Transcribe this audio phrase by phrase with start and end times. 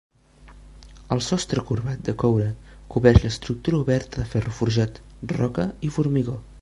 [1.15, 2.47] El sostre corbat de coure
[2.95, 4.99] cobreix l'estructura oberta de ferro forjat,
[5.35, 6.41] roca i formigó.